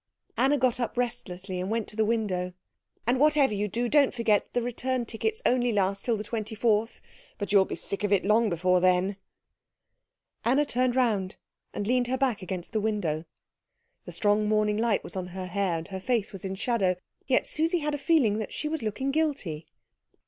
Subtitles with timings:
[0.35, 2.53] Anna got up restlessly and went to the window.
[3.05, 7.01] "And whatever you do, don't forget that the return tickets only last till the 24th.
[7.37, 9.15] But you'll be sick of it long before then."
[10.43, 11.35] Anna turned round
[11.71, 13.25] and leaned her back against the window.
[14.05, 16.95] The strong morning light was on her hair, and her face was in shadow,
[17.27, 19.67] yet Susie had a feeling that she was looking guilty.